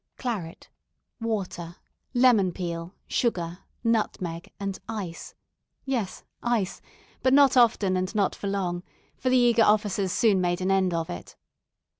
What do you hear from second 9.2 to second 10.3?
the eager officers